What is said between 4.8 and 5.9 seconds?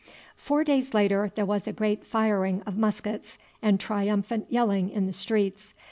in the streets.